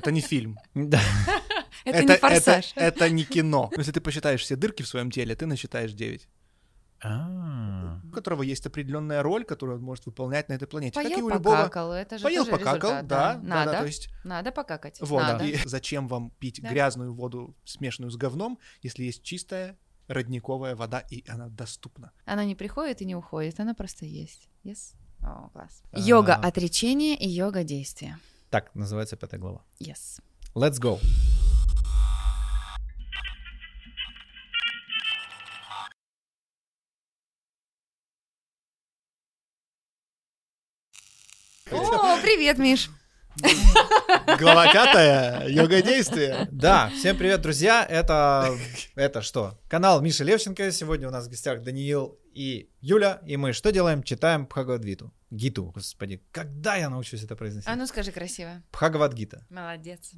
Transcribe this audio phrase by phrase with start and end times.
[0.00, 0.58] Это не фильм.
[0.74, 1.00] Да.
[1.84, 2.72] Это не форсаж.
[2.76, 3.70] Это, не кино.
[3.76, 6.28] Если ты посчитаешь все дырки в своем теле, ты насчитаешь 9.
[7.02, 8.00] А.
[8.04, 10.94] У которого есть определенная роль, которую он может выполнять на этой планете.
[11.00, 11.56] как и Поел, у любого.
[11.56, 14.98] покакал, это же Поел, тоже покакал, результат, да, да, Надо, да, то есть надо покакать.
[15.00, 15.22] вот.
[15.22, 15.44] Надо.
[15.44, 16.68] И зачем вам пить Да.
[16.68, 19.78] грязную воду, смешанную с говном, если есть чистая
[20.08, 22.12] родниковая вода и она доступна?
[22.26, 24.50] Она не приходит и не уходит, она просто есть.
[24.64, 24.94] Yes?
[25.22, 25.82] О, класс.
[25.92, 25.98] А.
[25.98, 28.18] Йога отречения и йога действия.
[28.50, 29.62] Так называется пятая глава.
[29.78, 30.20] Yes.
[30.56, 30.98] Let's go.
[41.70, 42.90] О, привет, Миш.
[44.38, 46.48] Глава пятая, йога действия.
[46.50, 47.86] Да, всем привет, друзья.
[47.88, 48.56] Это,
[48.96, 49.58] это что?
[49.68, 50.72] Канал Миша Левченко.
[50.72, 53.20] Сегодня у нас в гостях Даниил и Юля.
[53.26, 54.02] И мы что делаем?
[54.02, 55.12] Читаем Бхагавадгиту.
[55.30, 56.22] Гиту, господи.
[56.32, 57.68] Когда я научусь это произносить?
[57.68, 58.62] А ну скажи красиво.
[58.72, 59.46] Бхагавадгита.
[59.48, 60.10] Молодец.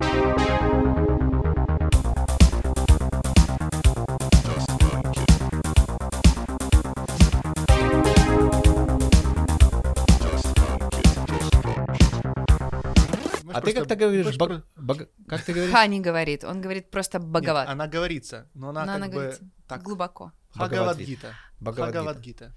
[13.55, 14.37] А ты как-то говоришь...
[14.37, 15.73] баг- баг- Как ты говоришь?
[15.73, 17.69] Ха не говорит, он говорит просто боговат.
[17.69, 19.83] Она говорится, но она Но как она бы говорит так.
[19.83, 20.33] глубоко.
[20.55, 21.35] Бхагавадгита.
[21.61, 22.53] Бхагавадгита.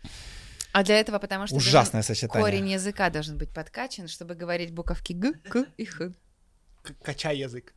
[0.73, 2.43] А для этого, потому что Ужасное должен- сочетание.
[2.45, 6.11] корень языка должен быть подкачан, чтобы говорить буковки г, к и х.
[6.83, 7.73] К- Качай язык.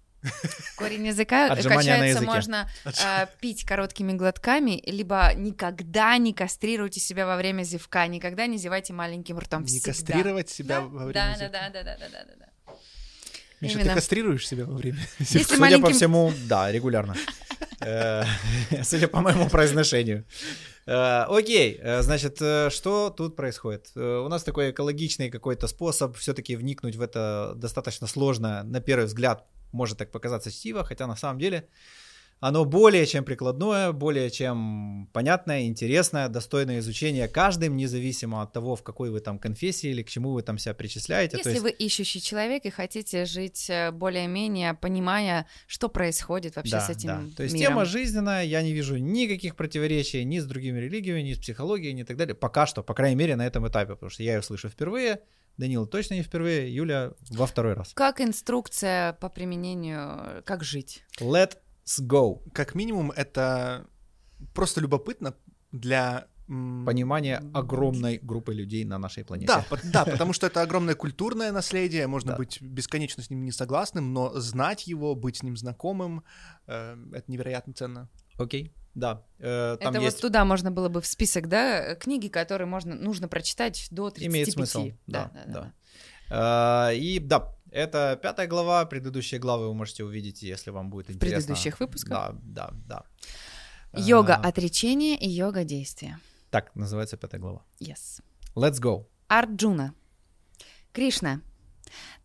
[0.76, 7.36] Корень языка Отжимания качается можно э, пить короткими глотками, либо никогда не кастрируйте себя во
[7.36, 9.62] время зевка, никогда не зевайте маленьким ртом.
[9.62, 9.92] Не всегда.
[9.92, 11.52] кастрировать себя Да, во время да, зевка.
[11.52, 12.46] да, да, да, да, да, да, да.
[13.60, 13.94] Миша, ты Именно.
[13.94, 17.14] кастрируешь себя во время Если Судя по маленьким- всему, да, регулярно.
[17.80, 18.24] Э,
[18.82, 20.24] Судя по моему произношению.
[20.86, 22.36] Э, Окей, э, значит,
[22.72, 23.90] что тут происходит?
[23.96, 29.44] У нас такой экологичный какой-то способ все-таки вникнуть в это достаточно сложно, на первый взгляд,
[29.72, 31.68] может так показаться чтиво, хотя на самом деле
[32.40, 38.82] оно более чем прикладное, более чем понятное, интересное, достойное изучения каждым, независимо от того, в
[38.82, 41.36] какой вы там конфессии или к чему вы там себя причисляете.
[41.36, 46.90] Если есть- вы ищущий человек и хотите жить э, более-менее, понимая, что происходит вообще с
[46.90, 47.72] этим То есть миром.
[47.72, 52.04] тема жизненная, я не вижу никаких противоречий ни с другими религиями, ни с психологией, ни
[52.04, 52.34] так далее.
[52.34, 55.20] Пока что, по крайней мере, на этом этапе, потому что я ее слышу впервые,
[55.56, 57.90] Данил точно не впервые, Юля во второй раз.
[57.94, 59.98] Как инструкция по применению,
[60.38, 61.02] э, как жить?
[61.88, 62.42] Let's go.
[62.52, 63.86] Как минимум, это
[64.54, 65.34] просто любопытно
[65.72, 66.26] для...
[66.86, 69.48] Понимание огромной группы людей на нашей планете.
[69.48, 72.38] Да, по- да, потому что это огромное культурное наследие, можно Да.
[72.38, 76.24] быть бесконечно с ним не согласным, но знать его, быть с ним знакомым,
[76.66, 78.08] э, это невероятно ценно.
[78.38, 79.26] Окей, да.
[79.38, 80.16] Э, Там Это есть...
[80.16, 84.26] вот туда можно было бы в список, да, книги, которые можно, нужно прочитать до 35.
[84.32, 86.90] Имеет смысл, да, да.
[86.90, 91.10] Э, И да, это пятая глава, предыдущие главы вы можете увидеть, если вам будет В
[91.10, 91.38] интересно.
[91.38, 92.10] предыдущих выпусках.
[92.10, 93.04] Да, да,
[93.92, 94.00] да.
[94.00, 96.18] Йога А, отречения и йога действия.
[96.50, 97.64] Так называется пятая глава.
[97.80, 98.20] Yes.
[98.54, 99.06] Let's go.
[99.28, 99.94] Арджуна.
[100.92, 101.42] Кришна,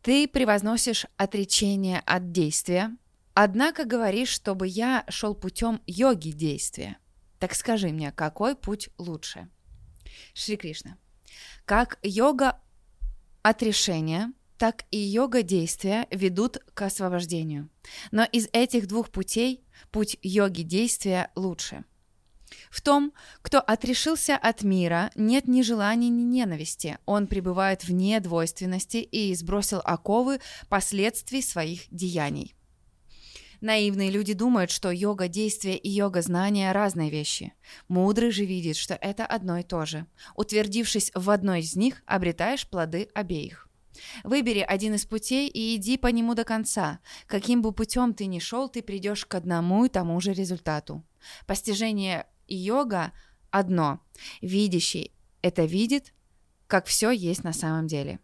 [0.02, 2.96] ты превозносишь отречение от действия,
[3.34, 6.98] однако говоришь, чтобы я шел путем йоги действия.
[7.40, 9.50] Так скажи мне, какой путь лучше?
[10.34, 10.98] Шри Кришна.
[11.66, 12.60] Как йога
[13.42, 14.32] отрешения,
[14.64, 17.68] так и йога действия ведут к освобождению.
[18.12, 21.84] Но из этих двух путей путь йоги действия лучше.
[22.70, 26.98] В том, кто отрешился от мира, нет ни желания, ни ненависти.
[27.06, 32.56] Он пребывает вне двойственности и сбросил оковы последствий своих деяний.
[33.60, 37.52] Наивные люди думают, что йога действия и йога знания разные вещи.
[37.90, 40.06] Мудрый же видит, что это одно и то же.
[40.38, 43.68] Утвердившись в одной из них, обретаешь плоды обеих.
[44.24, 47.00] Выбери один из путей и иди по нему до конца.
[47.28, 51.04] Каким бы путем ты ни шел, ты придешь к одному и тому же результату.
[51.46, 53.14] Постижение йога
[53.52, 54.00] одно.
[54.42, 56.14] Видящий это видит,
[56.68, 58.20] как все есть на самом деле.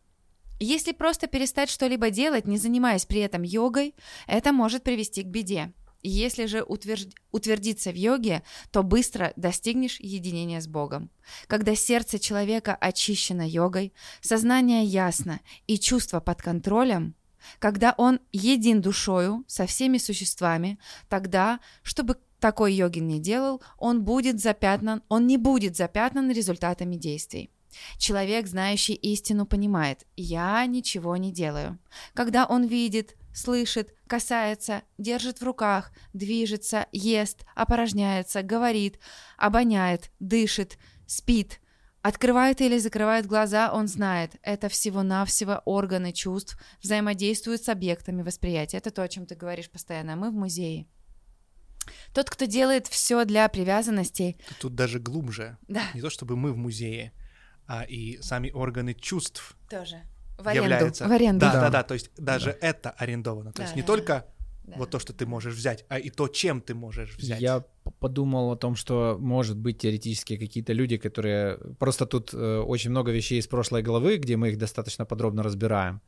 [0.62, 3.96] Если просто перестать что-либо делать, не занимаясь при этом йогой,
[4.28, 5.72] это может привести к беде.
[6.02, 11.10] Если же утверд- утвердиться в йоге, то быстро достигнешь единения с Богом.
[11.48, 17.16] Когда сердце человека очищено йогой, сознание ясно и чувства под контролем,
[17.60, 20.80] когда он един душою со всеми существами,
[21.10, 27.50] тогда, чтобы такой йогин не делал, он будет запятнан, он не будет запятнан результатами действий.
[27.98, 31.78] Человек, знающий истину, понимает, я ничего не делаю.
[32.14, 39.00] Когда он видит, слышит, касается, держит в руках, движется, ест, опорожняется, говорит,
[39.38, 40.78] обоняет, дышит,
[41.08, 41.60] спит,
[42.02, 48.78] Открывает или закрывает глаза, он знает, это всего-навсего органы чувств, взаимодействуют с объектами восприятия.
[48.78, 50.16] Это то, о чем ты говоришь постоянно.
[50.16, 50.88] Мы в музее.
[52.14, 55.58] Тот, кто делает все для привязанностей, Тут даже глубже.
[55.68, 57.12] да, Не то чтобы мы в музее,
[57.68, 60.04] а и сами органы чувств тоже
[60.40, 60.64] в аренду.
[60.70, 61.08] являются.
[61.08, 61.40] В аренду.
[61.42, 61.62] Да, Да.
[61.62, 61.84] да, да.
[61.84, 63.52] То есть даже это арендовано.
[63.52, 64.26] То Да, есть не да, только
[64.66, 64.74] Да.
[64.78, 67.42] вот то, что ты можешь взять, а и то, чем ты можешь взять.
[67.42, 67.64] Я
[68.00, 73.12] подумал о том, что может быть теоретически какие-то люди, которые просто тут э, очень много
[73.12, 76.02] вещей из прошлой главы, где мы их достаточно подробно разбираем.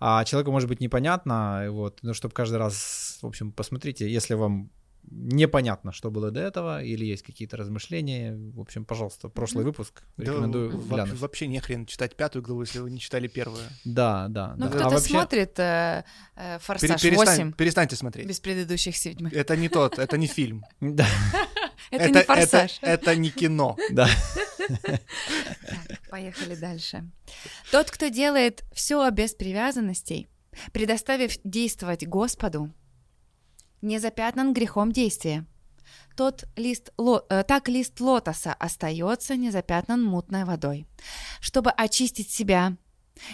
[0.00, 4.70] А человеку может быть непонятно, вот, ну, чтобы каждый раз, в общем, посмотрите, если вам
[5.10, 10.24] непонятно, что было до этого, или есть какие-то размышления, в общем, пожалуйста, прошлый выпуск Да
[10.24, 11.18] рекомендую во- глянуть.
[11.20, 13.62] вообще не хрен читать пятую главу, если вы не читали первую.
[13.84, 14.54] Да, да.
[14.56, 14.68] Ну, да.
[14.68, 16.04] кто-то А вообще- смотрит э,
[16.36, 18.26] э, «Форсаж перестань- 8» перестаньте смотреть.
[18.28, 19.32] без предыдущих седьмых.
[19.32, 20.64] Это не тот, это не фильм.
[20.80, 21.06] Да,
[21.90, 22.78] Это, не «Форсаж».
[22.82, 23.76] Это, не кино.
[23.92, 24.08] да.
[26.10, 27.04] Поехали дальше.
[27.70, 30.28] Тот, кто делает все без привязанностей,
[30.72, 32.70] предоставив действовать Господу,
[33.82, 35.46] не запятнан грехом действия.
[36.16, 40.86] Тот лист, ло- э, так лист лотоса остается незапятнан мутной водой.
[41.40, 42.76] Чтобы очистить себя,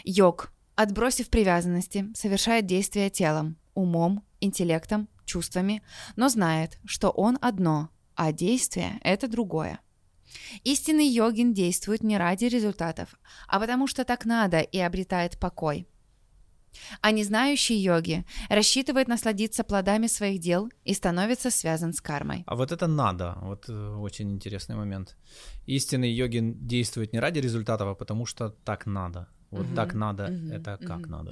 [0.04, 5.82] йог, отбросив привязанности, совершает действия телом, умом, интеллектом, чувствами,
[6.16, 9.80] но знает, что он одно, а действие— это другое.
[10.64, 13.14] Истинный йогин действует не ради результатов,
[13.46, 15.86] а потому что так надо и обретает покой.
[17.00, 22.44] А не знающий йоги рассчитывает насладиться плодами своих дел и становится связан с кармой.
[22.46, 25.16] А вот это надо, вот э, очень интересный момент.
[25.66, 29.28] Истинный йогин действует не ради результатов, а потому что так надо.
[29.54, 31.30] Вот Мгм, так надо, мгм, это как мгм, надо.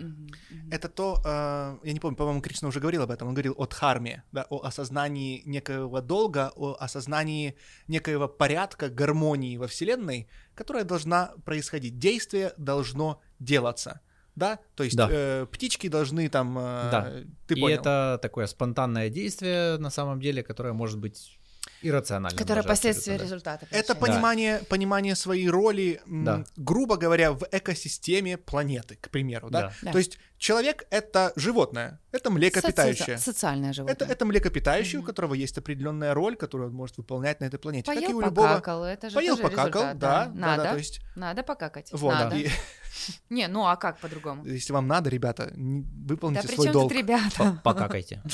[0.70, 3.28] Это то, э, я не помню, по-моему, Кришна уже говорил об этом.
[3.28, 7.56] Он говорил о дхарме, да, о осознании некоего долга, о осознании
[7.88, 11.98] некоего порядка, гармонии во Вселенной, которая должна происходить.
[11.98, 14.00] Действие должно делаться.
[14.34, 15.08] Да, то есть Да.
[15.10, 17.12] э, птички должны там, э, Да.
[17.46, 17.78] ты И понял.
[17.80, 21.38] это такое спонтанное действие, на самом деле, которое может быть
[21.82, 22.38] иррациональным.
[22.38, 23.24] Которое даже последствия да.
[23.24, 23.66] результата.
[23.70, 26.44] Это понимание, понимание своей роли, м, Да.
[26.56, 29.60] грубо говоря, в экосистеме планеты, к примеру, да?
[29.60, 29.72] Да.
[29.82, 29.92] Да.
[29.92, 33.16] То есть человек— это животное, это млекопитающее.
[33.16, 33.94] Соци- Социальное животное.
[33.94, 35.06] Это, это млекопитающее, у Мгм.
[35.06, 37.86] которого есть определенная роль, которую он может выполнять на этой планете.
[37.92, 38.48] как и Поел, у любого.
[38.48, 41.88] покакал, это же Поел, тоже покакал, результат, да, да, Надо, да, то есть, надо покакать.
[41.92, 42.36] вот, надо.
[42.36, 42.48] и
[43.30, 44.44] Не, ну а как по-другому?
[44.46, 46.88] если вам надо, ребята, не- Да выполните при свой чем долг.
[46.90, 47.60] тут ребята?
[47.62, 48.22] По- Покакайте.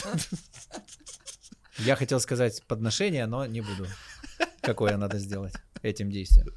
[1.78, 3.86] Я хотел сказать подношение, но не буду.
[4.62, 6.48] Какое надо сделать этим действием.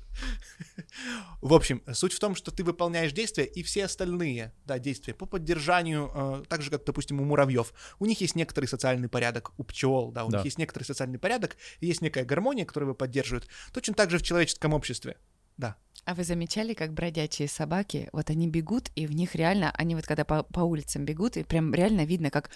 [1.41, 5.25] В общем, суть в том, что ты выполняешь действия, и все остальные да, действия по
[5.25, 9.63] поддержанию, э, так же, как, допустим, у муравьев, у них есть некоторый социальный порядок, у
[9.63, 10.37] пчел, да, у Да.
[10.39, 13.47] них есть некоторый социальный порядок, есть некая гармония, которую его поддерживают.
[13.73, 15.17] Точно так же в человеческом обществе.
[15.57, 15.77] Да.
[16.05, 20.05] А вы замечали, как бродячие собаки, вот они бегут, и в них реально, они вот
[20.05, 22.49] когда по, по улицам бегут, и прям реально видно, как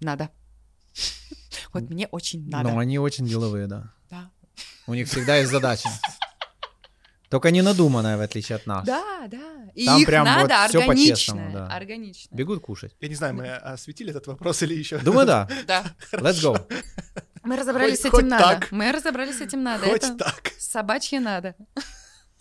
[0.00, 0.30] надо.
[1.72, 2.70] Вот мне очень надо.
[2.70, 3.92] Но они очень деловые, да.
[4.10, 4.30] Да.
[4.86, 5.88] У них всегда есть задача.
[7.30, 8.84] Только не надуманная, в отличие от нас.
[8.86, 9.70] Да, да.
[9.74, 11.52] И Там их прям вот надо всё по-честному, органичное.
[11.52, 11.74] да.
[11.76, 12.36] Органичное.
[12.38, 12.94] Бегут кушать.
[13.00, 14.98] Я не знаю, мы осветили этот вопрос или еще.
[14.98, 15.48] Думаю, да.
[15.66, 15.84] Да.
[16.12, 16.60] Let's go.
[17.42, 18.44] Мы разобрались Хоть- с этим хоть надо.
[18.60, 18.70] так.
[18.72, 19.86] Мы разобрались с этим надо.
[19.86, 20.52] Хоть Это так.
[20.58, 21.54] собачье надо.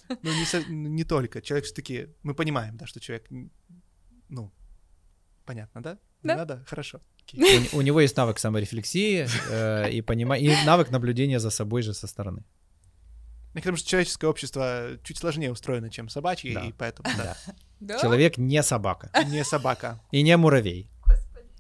[0.09, 1.42] Ну, не, не только.
[1.42, 2.09] Человек все-таки...
[2.24, 3.25] Мы понимаем, да, что человек...
[4.27, 4.51] Ну,
[5.51, 5.98] понятно, да?
[6.24, 6.36] Не Да.
[6.38, 6.63] надо?
[6.68, 7.00] Хорошо.
[7.74, 10.37] У, у него есть навык саморефлексии э, и, понима...
[10.37, 12.44] и навык наблюдения за собой же со стороны.
[13.54, 16.61] Мне кажется, что человеческое общество чуть сложнее устроено, чем собачье, Да.
[16.66, 17.37] и поэтому, да,
[17.81, 17.99] Да?
[17.99, 19.99] Человек не собака не собака.
[20.11, 20.90] и не муравей.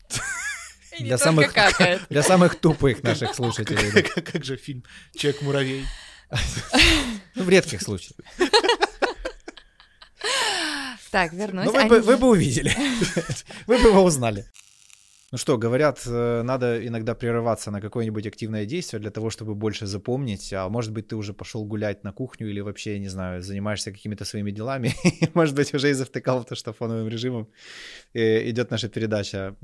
[0.99, 2.01] И для самых- какает.
[2.09, 4.03] Для самых тупых наших слушателей.
[4.31, 4.83] как же фильм
[5.15, 5.85] «Человек-муравей»?
[7.35, 8.17] Ну, в редких случаях.
[11.11, 11.65] Так, вернусь.
[11.65, 12.71] Ну, вы, Они- бы, вы бы увидели.
[13.67, 14.45] Вы бы его узнали.
[15.31, 19.85] Ну что, говорят, э, надо иногда прерываться на какое-нибудь активное действие для того, чтобы больше
[19.85, 20.51] запомнить.
[20.51, 24.25] А может быть, ты уже пошел гулять на кухню или вообще, не знаю, занимаешься какими-то
[24.25, 24.91] своими делами.
[25.33, 27.47] Может быть, уже и завтыкал в то, что фоновым режимом
[28.13, 29.55] э, идет наша передача.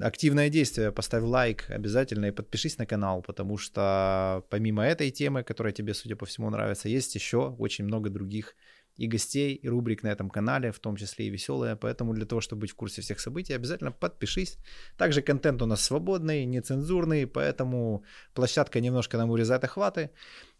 [0.00, 0.92] Активное действие.
[0.92, 6.16] Поставь лайк обязательно и подпишись на канал, потому что помимо этой темы, которая тебе, судя
[6.16, 8.54] по всему, нравится, есть еще очень много других
[8.96, 11.76] и гостей, и рубрик на этом канале, в том числе и веселые.
[11.76, 14.58] Поэтому для того, чтобы быть в курсе всех событий, обязательно подпишись.
[14.96, 20.10] Также контент у нас свободный, нецензурный, поэтому площадка немножко нам урезает охваты.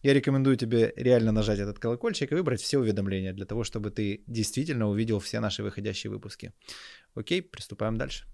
[0.03, 4.25] Я рекомендую тебе реально нажать этот колокольчик и выбрать все уведомления для того, чтобы ты
[4.27, 6.53] действительно увидел все наши выходящие выпуски.
[7.15, 8.27] Окей, приступаем дальше.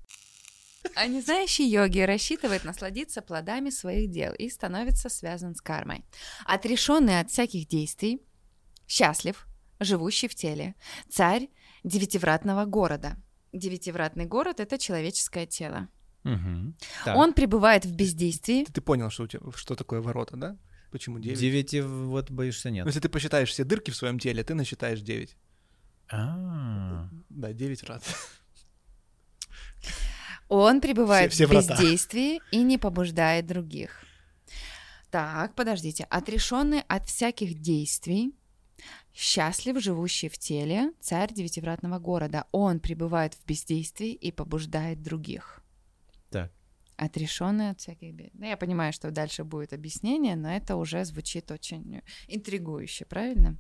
[0.95, 6.05] А не знающий йоги рассчитывает насладиться плодами своих дел и становится связан с кармой.
[6.47, 8.23] Отрешенный от всяких действий,
[8.87, 9.47] счастлив,
[9.81, 10.75] живущий в теле,
[11.09, 11.49] царь
[11.85, 13.17] девятивратного города.
[13.53, 15.89] Девятивратный город— это человеческое тело.
[17.05, 17.17] Так.
[17.17, 18.65] Он пребывает в бездействии.
[18.65, 20.57] Ты, ты понял, что, у тебя, что такое ворота, да?
[20.91, 21.39] Почему 9?
[21.39, 22.85] Девяти вот боишься нет.
[22.85, 25.37] Ну, если ты посчитаешь все дырки в своем теле, ты насчитаешь 9.
[26.11, 28.03] А, Да, 9 раз.
[30.49, 34.03] Он пребывает Все- все в бездействии и не побуждает других.
[35.11, 36.05] Так, подождите.
[36.11, 38.35] Отрешенный от всяких действий,
[39.19, 42.45] счастлив, живущий в теле, царь девятивратного города.
[42.53, 45.61] Он пребывает в бездействии и побуждает других.
[46.31, 46.53] Так.
[46.97, 48.31] Отрешенный от всяких бед.
[48.35, 53.57] Ну, я понимаю, что дальше будет объяснение, но это уже звучит очень интригующе, правильно?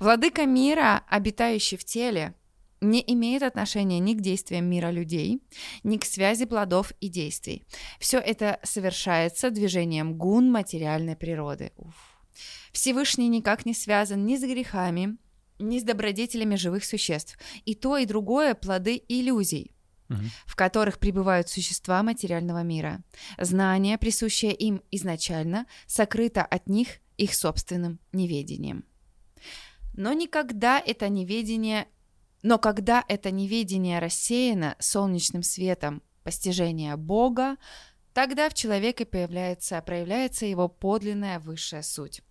[0.00, 2.34] Владыка мира, обитающий в теле,
[2.80, 5.40] не имеет отношения ни к действиям мира людей,
[5.84, 7.64] ни к связи плодов и действий.
[8.00, 11.72] Все это совершается движением гун материальной природы.
[11.76, 12.17] Уф.
[12.72, 15.16] Всевышний никак не связан ни с грехами,
[15.58, 17.38] ни с добродетелями живых существ.
[17.64, 19.72] И то, и другое– плоды иллюзий,
[20.08, 20.30] мгм.
[20.46, 23.02] в которых пребывают существа материального мира.
[23.38, 28.84] Знание, присущее им изначально, сокрыто от них их собственным неведением.
[29.94, 31.88] Но никогда это неведение,
[32.42, 37.56] но когда это неведение рассеяно солнечным светом постижения Бога,
[38.14, 42.22] тогда в человеке появляется, проявляется его подлинная высшая суть.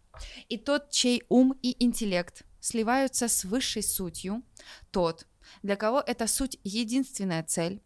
[0.49, 4.43] И тот, чей ум и интеллект сливаются с высшей сутью,
[4.91, 5.27] тот,
[5.63, 7.81] для кого эта суть единственная цель,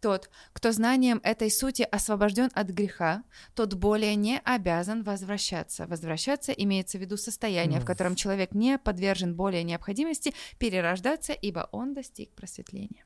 [0.00, 5.86] тот, кто знанием этой сути освобожден от греха, тот более не обязан возвращаться.
[5.86, 11.94] Возвращаться имеется в виду состояние, в котором человек не подвержен более необходимости перерождаться, ибо он
[11.94, 13.04] достиг просветления.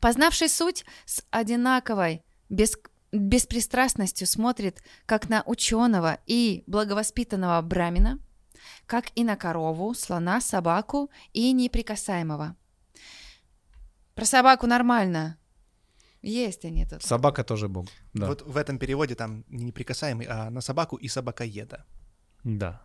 [0.00, 2.76] Познавший суть с одинаковой, без,
[3.12, 8.18] беспристрастностью смотрит как на ученого и благовоспитанного брамина,
[8.86, 12.56] как и на корову, слона, собаку и неприкасаемого.
[14.14, 15.38] Про собаку нормально.
[16.22, 17.02] Есть они тут.
[17.02, 17.86] Собака тоже бог.
[18.14, 18.26] Да.
[18.28, 21.84] Вот в этом переводе там не неприкасаемый, а на собаку и собакоеда.
[22.44, 22.82] Да.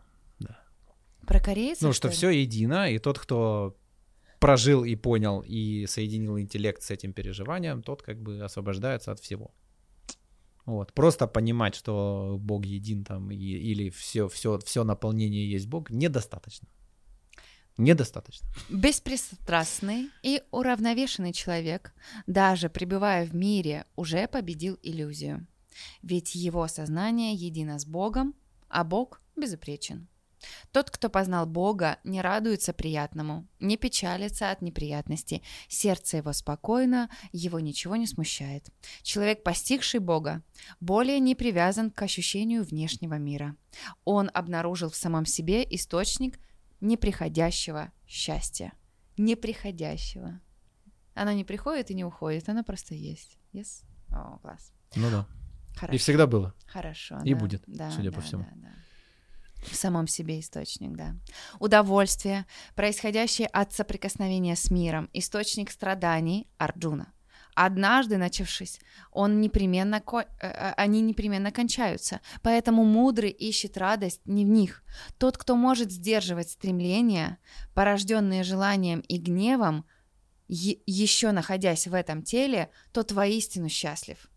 [1.28, 1.82] Про корейцев?
[1.82, 2.14] Ну, что ли?
[2.14, 3.76] все едино, и тот, кто
[4.40, 9.54] прожил и понял и соединил интеллект с этим переживанием, тот как бы освобождается от всего.
[10.68, 10.94] Вот.
[10.94, 16.68] Просто понимать, что Бог един там и, или все, все, все наполнение есть Бог, недостаточно.
[17.78, 18.48] Недостаточно.
[18.70, 21.94] Беспристрастный и уравновешенный человек,
[22.28, 25.48] даже пребывая в мире, уже победил иллюзию.
[26.02, 28.36] Ведь его сознание едино с Богом,
[28.68, 30.10] а Бог безупречен.
[30.72, 35.44] Тот, кто познал Бога, не радуется приятному, не печалится от неприятностей.
[35.68, 38.70] Сердце его спокойно, его ничего не смущает.
[39.02, 40.44] Человек, постигший Бога,
[40.80, 43.56] более не привязан к ощущению внешнего мира.
[44.06, 46.40] Он обнаружил в самом себе источник
[46.82, 48.74] неприходящего счастья.
[49.18, 50.40] Неприходящего.
[51.14, 53.38] Оно не приходит и не уходит, оно просто есть.
[53.54, 53.84] Yes?
[54.12, 54.72] О, класс.
[54.96, 55.28] Ну да.
[55.76, 55.96] Хорошо.
[55.96, 56.54] И всегда было.
[56.68, 57.20] Хорошо.
[57.24, 58.44] И да, будет, да, судя да, по всему.
[58.44, 58.70] да, да.
[59.64, 61.16] В самом себе источник, да.
[61.60, 62.46] Удовольствие,
[62.76, 67.14] происходящее от соприкосновения с миром, источник страданий Арджуна.
[67.56, 68.80] Однажды начавшись,
[69.12, 72.22] он непременно ко- э, э, они непременно кончаются.
[72.44, 74.84] Поэтому мудрый ищет радость не в них.
[75.18, 77.40] Тот, кто может сдерживать стремления,
[77.74, 79.86] порожденные желанием и гневом,
[80.48, 84.30] е- еще находясь в этом теле, тот воистину счастлив.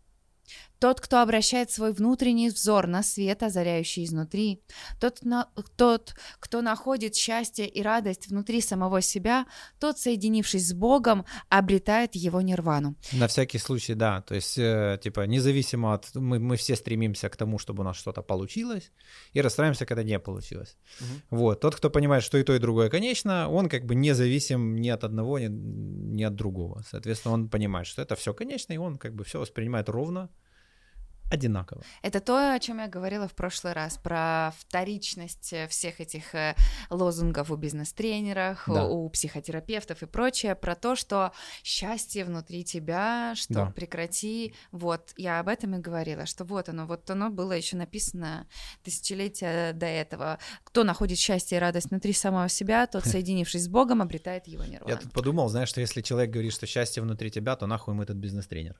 [0.81, 4.63] Тот, кто обращает свой внутренний взор на свет, озаряющий изнутри,
[4.99, 9.45] тот, на- тот, кто находит счастье и радость внутри самого себя,
[9.79, 12.95] тот, соединившись с Богом, обретает его нирвану.
[13.11, 14.21] На всякий случай, да.
[14.21, 16.15] То есть, э, типа, независимо от...
[16.15, 18.91] Мы, мы все стремимся к тому, чтобы у нас что-то получилось,
[19.33, 20.77] и расстраиваемся, когда не получилось.
[20.99, 21.21] Мгм.
[21.29, 21.59] Вот.
[21.59, 25.03] Тот, кто понимает, что и то, и другое конечно, он как бы независим ни от
[25.03, 26.83] одного, ни, ни от другого.
[26.89, 30.29] Соответственно, он понимает, что это все конечно, и он как бы все воспринимает ровно,
[31.31, 31.81] одинаково.
[32.01, 36.55] Это то, о чем я говорила в прошлый раз, про вторичность э, всех этих э,
[36.89, 38.85] лозунгов у бизнес-тренерах, Да.
[38.85, 41.31] у, психотерапевтов и прочее, про то, что
[41.63, 43.65] счастье внутри тебя, что Да.
[43.71, 44.53] прекрати.
[44.71, 48.47] Вот, я об этом и говорила, что вот оно, вот оно было еще написано
[48.83, 50.37] тысячелетия до этого.
[50.63, 54.69] Кто находит счастье и радость внутри самого себя, тот, соединившись с Богом, обретает его Я
[54.69, 54.97] нирвану.
[54.97, 58.17] тут подумал, знаешь, что если человек говорит, что счастье внутри тебя, то нахуй ему этот
[58.17, 58.75] бизнес-тренер.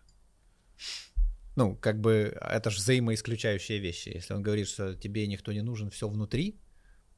[1.55, 4.09] Ну, как бы, это же взаимоисключающие вещи.
[4.09, 6.59] Если он говорит, что тебе никто не нужен, все внутри,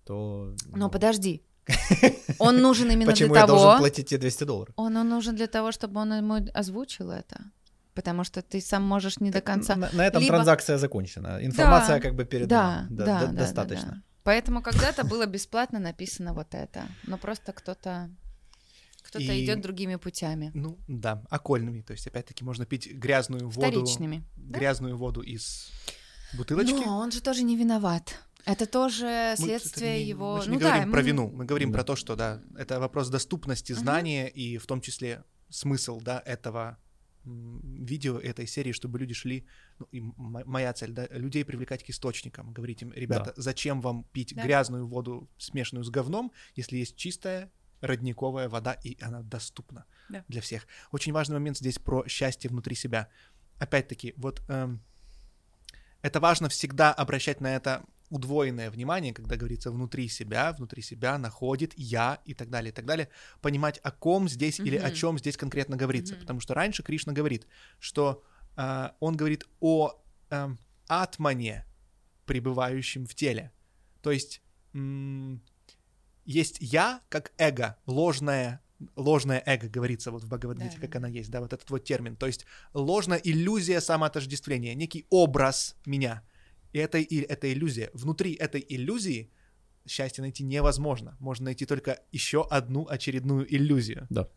[0.06, 0.56] то...
[0.75, 1.44] Но подожди.
[2.40, 3.60] Он нужен именно Почему для я того...
[3.60, 4.74] должен платить тебе 200 долларов?
[4.75, 7.40] Он, он нужен для того, чтобы он ему озвучил это.
[7.94, 9.75] Потому что ты сам можешь не до конца.
[9.75, 11.40] На, на этом Либо- транзакция закончена.
[11.42, 12.88] Информация Да, как бы передана.
[12.90, 13.88] Да, да, да, да, достаточно.
[13.92, 14.02] да.
[14.24, 18.10] Поэтому когда-то было бесплатно написано вот это, но просто кто-то
[19.13, 21.82] кто-то И- идет другими путями, Ну, да, окольными.
[21.82, 24.24] То есть, опять-таки, можно пить грязную воду, вторичными.
[24.36, 24.58] Да?
[24.60, 25.70] грязную воду из
[26.38, 26.74] бутылочки.
[26.86, 28.15] Но он же тоже не виноват.
[28.46, 30.36] Это тоже Мы- следствие это не- его.
[30.38, 31.77] Мы же ну не да, говорим про мы- вину, мы говорим Да.
[31.77, 36.77] про то, что, да, это вопрос доступности знания и в том числе смысл, да, этого
[37.25, 39.46] видео, этой серии, чтобы люди шли,
[39.79, 40.13] ну, и м-
[40.46, 44.43] моя цель, да, людей привлекать к источникам, говорить им, ребята, зачем вам пить Да.
[44.43, 47.50] грязную воду, смешанную с говном, если есть чистая
[47.84, 50.24] родниковая вода, и она доступна Да.
[50.28, 50.68] для всех.
[50.92, 53.10] Очень важный момент здесь про счастье внутри себя.
[53.60, 54.82] Опять-таки, вот эм,
[56.02, 61.74] это важно всегда обращать на это удвоенное внимание, когда говорится внутри себя, внутри себя находит
[61.75, 63.10] я и так далее, и так далее,
[63.42, 66.13] понимать, о ком здесь или о чем здесь конкретно говорится.
[66.13, 66.22] Мгм.
[66.22, 67.48] Потому что раньше Кришна говорит,
[67.80, 68.24] что
[68.56, 70.00] а, он говорит о
[70.30, 71.66] эм, атмане,
[72.25, 73.52] пребывающем в теле.
[74.02, 74.42] То есть
[74.74, 75.42] м,
[76.25, 78.62] есть я как эго, ложное
[78.96, 80.88] ложное эго, говорится вот в Бхагавадгите, Да.
[80.88, 82.15] как она есть, да, вот этот вот термин.
[82.15, 86.22] То есть ложная иллюзия самоотождествления, некий образ меня.
[86.74, 87.89] И это, и это иллюзия.
[87.94, 89.32] Внутри этой иллюзии
[89.88, 91.15] счастье найти невозможно.
[91.20, 94.08] Можно найти только еще одну очередную иллюзию.
[94.10, 94.27] Да.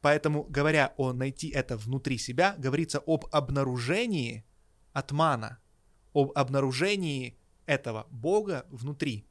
[0.00, 4.44] Поэтому, говоря о найти это внутри себя, говорится об обнаружении
[4.92, 5.58] атмана,
[6.14, 9.26] об обнаружении этого Бога внутри,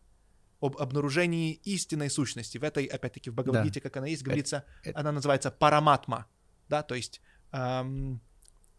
[0.62, 2.58] об обнаружении истинной сущности.
[2.58, 6.25] В этой, опять-таки, в Бхагавадгите, как она есть, говорится, это- она называется параматма,
[6.70, 8.20] да, то есть эм,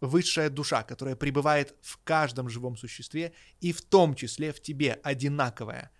[0.00, 5.90] высшая душа, которая пребывает в каждом живом существе и в том числе в тебе, одинаковая.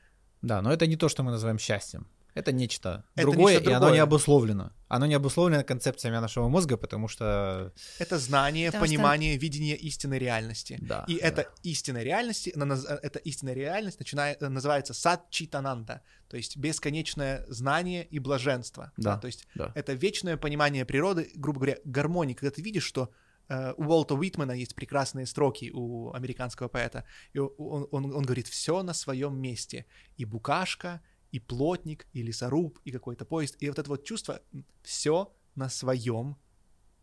[0.42, 2.06] Да, но это не то, что мы называем счастьем.
[2.34, 3.94] Это нечто Это другое, нечто и оно другое.
[3.96, 4.72] не обусловлено.
[4.88, 7.72] Оно не обусловлено концепциями нашего мозга, потому что...
[7.98, 10.78] Это знание, Потому что- понимание, видение истинной реальности.
[10.80, 11.26] Да, И да.
[11.26, 18.92] эта истинная реальность, эта истинная реальность начинает, называется сатчитананда, то есть бесконечное знание и блаженство.
[18.96, 19.72] Да, То есть да.
[19.74, 23.10] это вечное понимание природы, грубо говоря, гармонии, когда ты видишь, что
[23.48, 28.48] э, у Уолта Уитмана есть прекрасные строки у американского поэта, и он, он, он говорит,
[28.48, 31.00] все на своем месте, и букашка,
[31.32, 34.40] и плотник, и лесоруб, и какой-то поезд, и вот это вот чувство,
[34.82, 36.36] все на своем,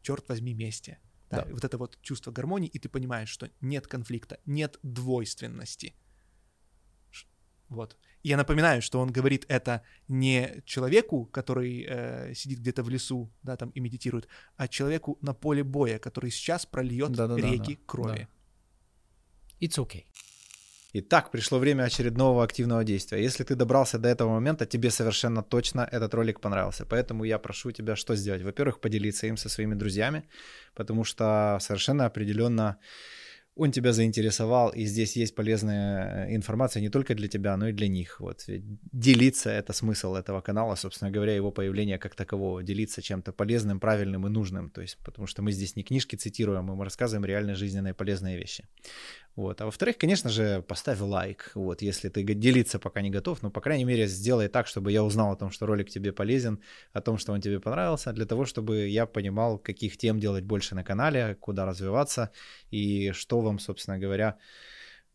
[0.02, 1.00] черт возьми, месте.
[1.30, 1.54] Да, Да.
[1.54, 5.94] Вот это вот чувство гармонии, и ты понимаешь, что нет конфликта, нет двойственности.
[7.70, 7.98] Вот.
[8.24, 13.30] И я напоминаю, что он говорит это не человеку, который э, сидит где-то в лесу,
[13.44, 17.82] да, там и медитирует, а человеку на поле боя, который сейчас прольет Да-да-да, реки да,
[17.86, 18.28] крови.
[19.60, 20.06] It's okay.
[20.94, 23.22] Итак, пришло время очередного активного действия.
[23.22, 26.86] Если ты добрался до этого момента, тебе совершенно точно этот ролик понравился.
[26.86, 28.42] Поэтому я прошу тебя что сделать?
[28.42, 30.24] Во-первых, поделиться им со своими друзьями,
[30.76, 32.78] потому что совершенно определенно
[33.58, 37.74] он тебя заинтересовал, и здесь есть полезная э, информация не только для тебя, но и
[37.74, 38.20] для них.
[38.20, 38.44] Вот.
[38.48, 42.64] Делиться— это смысл этого канала, собственно говоря, его появление как такового.
[42.64, 44.70] Делиться чем-то полезным, правильным и нужным.
[44.70, 48.64] То есть, потому что мы здесь не книжки цитируем, мы рассказываем реально жизненные полезные вещи.
[49.38, 49.62] Вот.
[49.62, 53.62] А во-вторых, конечно же, поставь лайк, вот, если ты делиться пока не готов, но, по
[53.62, 56.60] крайней мере, сделай так, чтобы я узнал о том, что ролик тебе полезен,
[56.92, 60.74] о том, что он тебе понравился, для того, чтобы я понимал, каких тем делать больше
[60.74, 62.32] на канале, куда развиваться
[62.72, 64.40] и что вам, собственно говоря,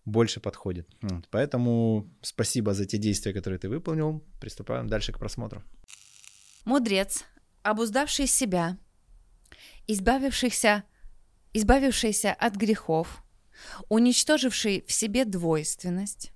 [0.04, 0.88] больше подходит.
[1.02, 1.26] Вот.
[1.30, 4.22] Поэтому спасибо за те действия, которые ты выполнил.
[4.40, 5.64] Приступаем дальше к просмотру.
[6.64, 7.24] Мудрец,
[7.64, 8.78] обуздавший себя,
[9.88, 10.85] избавившийся,
[11.54, 13.21] избавившийся от грехов,
[13.88, 16.32] уничтоживший в себе двойственность,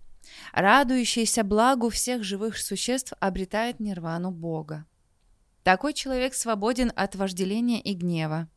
[0.52, 4.86] радующийся благу всех живых существ, обретает нирвану Бога.
[5.62, 8.48] Такой человек свободен от вожделения и гнева.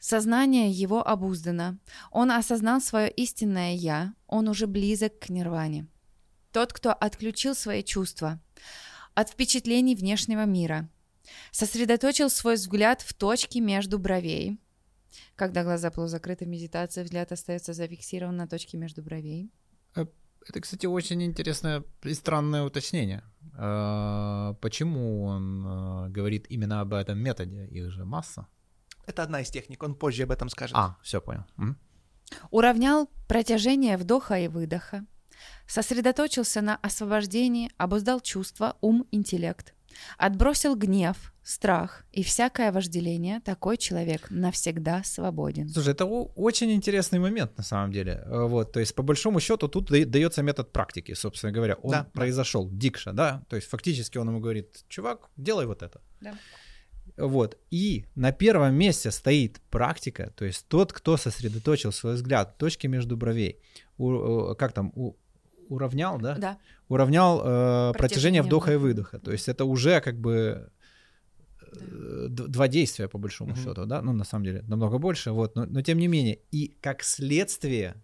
[0.00, 1.78] Сознание его обуздано.
[2.10, 5.86] Он осознал свое истинное «я», он уже близок к нирване.
[6.52, 8.40] Тот, кто отключил свои чувства
[9.14, 10.88] от впечатлений внешнего мира,
[11.52, 14.58] сосредоточил свой взгляд в точке между бровей.
[15.36, 19.50] Когда глаза полузакрыты, медитация, взгляд остается зафиксирован на точке между бровей.
[20.46, 23.22] Это, кстати, очень интересное и странное уточнение.
[23.56, 27.66] А, Почему он а, говорит именно об этом методе?
[27.66, 28.46] Их же масса.
[29.06, 30.76] Это одна из техник, он позже об этом скажет.
[30.76, 31.44] А, все понял.
[31.56, 31.78] Мгм.
[32.50, 35.06] Уравнял протяжение вдоха и выдоха.
[35.66, 39.74] Сосредоточился на освобождении, обуздал чувства, ум, интеллект.
[40.18, 43.40] Отбросил гнев, страх и всякое вожделение.
[43.40, 45.68] Такой человек навсегда свободен.
[45.68, 48.22] Слушай, это очень интересный момент на самом деле.
[48.26, 51.74] Э, Вот, то есть по большому счету тут да- дается метод практики, собственно говоря.
[51.82, 56.00] Он Да, произошел, дикша, да, то есть фактически он ему говорит, чувак, делай вот это.
[56.20, 56.34] Да.
[57.16, 62.58] Вот, и на первом месте стоит практика, то есть тот, кто сосредоточил свой взгляд в
[62.58, 63.60] точке между бровей,
[63.98, 65.14] у- э, как там, у-
[65.68, 66.34] уравнял, да?
[66.36, 66.58] Да.
[66.88, 69.18] Уравнял э, протяжение Протяжение вдоха и выдоха.
[69.18, 70.70] То есть это уже как бы
[71.62, 73.62] э, д- два действия по большому Мгм.
[73.62, 74.02] счету, да?
[74.02, 75.56] Ну, на самом деле, намного больше, вот.
[75.56, 77.94] Но, но тем не менее, и как следствие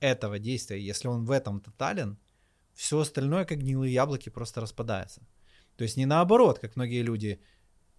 [0.00, 2.16] этого действия, если он в этом тотален,
[2.74, 5.20] все остальное, как гнилые яблоки, просто распадается.
[5.76, 7.40] То есть не наоборот, как многие люди,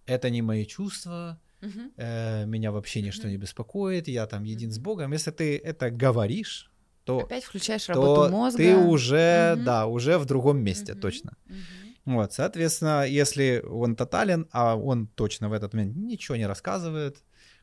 [0.06, 1.92] это не мои чувства, Мгм.
[1.96, 3.30] э, меня вообще ничто Мгм.
[3.32, 4.84] не беспокоит, я там един с Мгм.
[4.84, 5.12] Богом.
[5.12, 6.70] Если ты это говоришь,
[7.08, 8.58] то, Опять включаешь работу то мозга.
[8.58, 9.64] ты уже, Мгм.
[9.64, 11.00] да, уже в другом месте, Мгм.
[11.00, 11.32] точно.
[11.46, 12.14] Мгм.
[12.16, 17.16] Вот, соответственно, если он тотален, а он точно в этот момент ничего не рассказывает,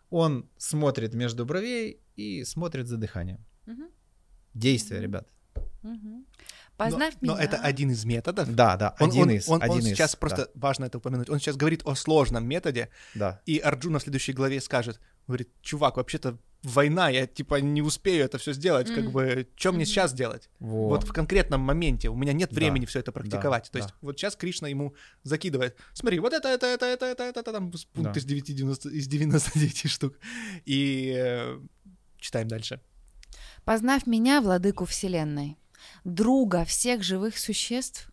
[0.10, 3.40] он смотрит между бровей и смотрит за дыханием.
[3.68, 3.88] Мгм.
[4.54, 5.28] Действие, ребят.
[5.84, 6.24] Но,
[6.78, 7.44] Познав но меня.
[7.44, 8.54] это один из методов.
[8.56, 10.98] Да, да, Он, один он- из, он- он один из, сейчас да, просто важно это
[10.98, 11.30] упомянуть.
[11.30, 13.40] Он сейчас говорит о сложном методе, да.
[13.46, 18.38] и Арджуна в следующей главе скажет, говорит, чувак, вообще-то война, я типа не успею это
[18.38, 19.12] все сделать, как Мгм.
[19.12, 19.86] бы, что мне Мгм.
[19.86, 20.50] сейчас делать?
[20.60, 20.90] Вот.
[20.90, 23.66] Вот в конкретном моменте у меня нет Да, времени все это практиковать.
[23.72, 23.86] То да.
[23.86, 27.52] есть вот сейчас Кришна ему закидывает, смотри, вот это, это, это, это, это, это, это
[27.52, 28.20] там пункт Да.
[28.20, 30.18] из, 9, 90, из 99 штук.
[30.66, 31.60] И э,
[32.20, 32.82] читаем дальше.
[33.64, 35.58] Познав меня, владыку вселенной,
[36.04, 38.10] друга всех живых существ,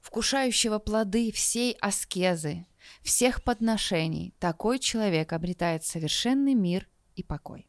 [0.00, 2.66] вкушающего плоды всей аскезы,
[3.02, 7.68] всех подношений, такой человек обретает совершенный мир и покой.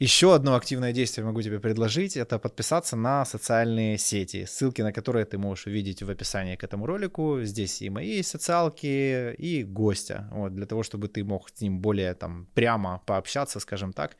[0.00, 2.16] Еще одно активное действие могу тебе предложить.
[2.16, 6.86] Это подписаться на социальные сети, ссылки на которые ты можешь увидеть в описании к этому
[6.86, 7.42] ролику.
[7.42, 10.28] Здесь и мои социалки, и гостя.
[10.32, 14.16] Вот, для того, чтобы ты мог с ним более там прямо пообщаться, скажем так.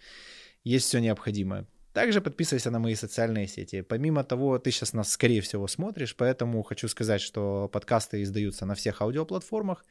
[0.63, 1.67] Есть все необходимое.
[1.93, 3.83] Также подписывайся на мои социальные сети.
[3.83, 8.75] Помимо того, ты сейчас нас, скорее всего, смотришь, поэтому хочу сказать, что подкасты издаются на
[8.75, 9.85] всех аудиоплатформах.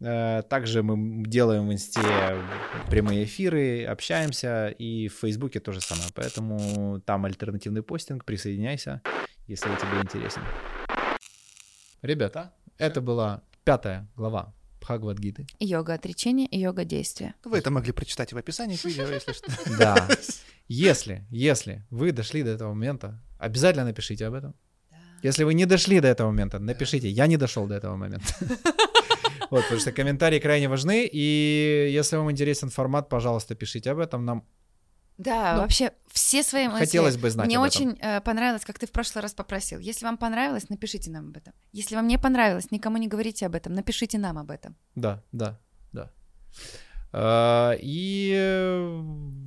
[0.00, 2.00] Э, Также мы делаем в инсте
[2.90, 6.08] прямые эфиры, общаемся, и в Фейсбуке то же самое.
[6.14, 9.02] Поэтому там альтернативный постинг, присоединяйся,
[9.46, 10.42] если тебе интересен.
[12.02, 15.46] Ребята, это была пятая глава Бхагавадгиты.
[15.60, 17.34] Йога отречения и йога действия.
[17.44, 19.50] Вы это могли прочитать в описании к видео, если что.
[19.78, 20.08] Да.
[20.66, 24.54] Если, если вы дошли до этого момента, обязательно напишите об этом.
[25.22, 28.34] Если вы не дошли до этого момента, напишите, я не дошел до этого момента.
[29.54, 34.24] Вот, потому что комментарии крайне важны, и если вам интересен формат, пожалуйста, пишите об этом.
[34.24, 34.42] Нам
[35.18, 36.86] Да, Ну, вообще все свои мысли.
[36.86, 37.82] хотелось бы знать Мне об этом.
[37.88, 39.78] очень э, понравилось, как ты в прошлый раз попросил.
[39.78, 41.52] Если вам понравилось, напишите нам об этом.
[41.72, 44.74] Если вам не понравилось, никому не говорите об этом, напишите нам об этом.
[44.96, 45.60] Да, да,
[45.92, 46.10] да.
[47.16, 48.32] А, И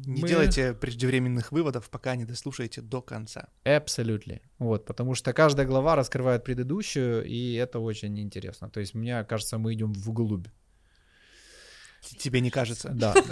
[0.06, 3.50] Не мы- делайте преждевременных выводов, пока не дослушаете до конца.
[3.66, 4.40] Абсолютно.
[4.58, 8.70] Вот, потому что каждая глава раскрывает предыдущую, и это очень интересно.
[8.70, 10.48] То есть, мне кажется, мы идем вглубь.
[12.20, 12.90] Тебе не кажется?
[12.94, 13.14] Да.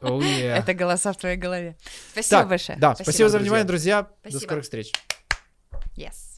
[0.00, 0.56] Oh, yeah.
[0.58, 1.76] Это голоса в твоей голове.
[2.12, 2.78] Спасибо Так, большое.
[2.78, 4.10] Да, спасибо, за внимание, друзья.
[4.30, 4.92] До скорых встреч.
[5.96, 6.33] Yes.